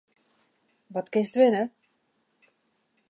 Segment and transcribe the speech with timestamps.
[0.93, 1.63] Wat kinst winne?